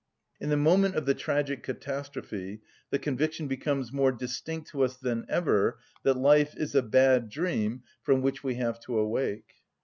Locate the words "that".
6.01-6.15